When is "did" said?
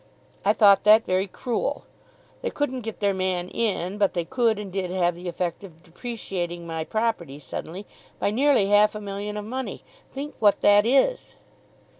4.73-4.89